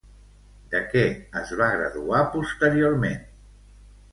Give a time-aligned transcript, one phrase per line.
[0.71, 1.03] De què
[1.41, 3.21] es va graduar posteriorment?